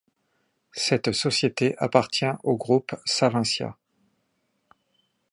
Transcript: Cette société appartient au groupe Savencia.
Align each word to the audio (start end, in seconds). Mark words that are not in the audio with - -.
Cette 0.73 1.11
société 1.11 1.75
appartient 1.77 2.25
au 2.41 2.57
groupe 2.57 2.95
Savencia. 3.05 3.77